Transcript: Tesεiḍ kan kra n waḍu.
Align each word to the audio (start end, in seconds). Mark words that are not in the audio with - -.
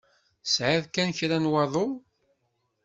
Tesεiḍ 0.43 0.83
kan 0.93 1.09
kra 1.17 1.37
n 1.37 1.51
waḍu. 1.51 1.87